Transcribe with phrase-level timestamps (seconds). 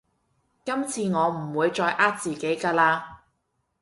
[0.65, 3.03] 今次我唔會再呃自己㗎喇